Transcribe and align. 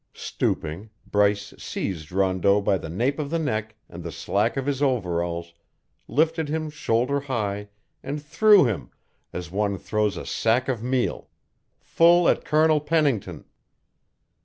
Stooping, 0.15 0.89
Bryce 1.05 1.53
seized 1.59 2.11
Rondeau 2.11 2.59
by 2.59 2.79
the 2.79 2.89
nape 2.89 3.19
of 3.19 3.29
the 3.29 3.37
neck 3.37 3.75
and 3.87 4.01
the 4.01 4.11
slack 4.11 4.57
of 4.57 4.65
his 4.65 4.81
overalls, 4.81 5.53
lifted 6.07 6.49
him 6.49 6.71
shoulder 6.71 7.19
high 7.19 7.69
and 8.01 8.19
threw 8.19 8.65
him, 8.65 8.89
as 9.31 9.51
one 9.51 9.77
throws 9.77 10.17
a 10.17 10.25
sack 10.25 10.67
of 10.67 10.81
meal, 10.81 11.29
full 11.79 12.27
at 12.27 12.43
Colonel 12.43 12.79
Pennington. 12.81 13.45